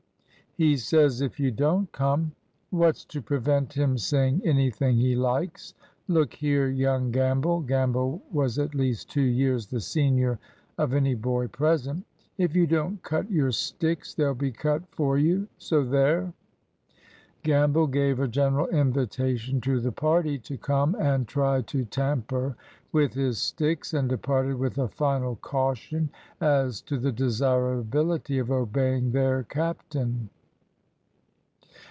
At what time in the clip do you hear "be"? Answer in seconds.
14.35-14.51